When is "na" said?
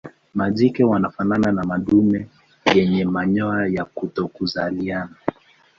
1.51-1.63